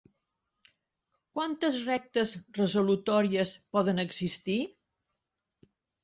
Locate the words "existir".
4.05-4.57